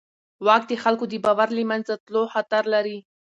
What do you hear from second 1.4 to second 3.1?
د له منځه تلو خطر لري.